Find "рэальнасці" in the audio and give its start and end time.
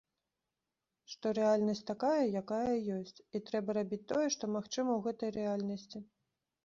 5.37-5.97